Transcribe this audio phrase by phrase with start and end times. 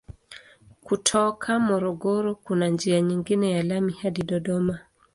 [0.83, 4.79] Kutoka Morogoro kuna njia nyingine ya lami hadi Dodoma.